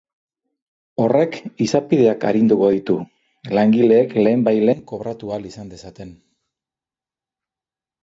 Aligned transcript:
Horrek 1.03 1.37
izapideak 1.65 2.25
arinduko 2.31 2.71
ditu, 2.77 2.97
langileek 3.59 4.19
lehenbailehen 4.25 4.85
kobratu 4.95 5.33
ahal 5.37 5.49
izan 5.55 5.73
dezaten. 5.79 6.19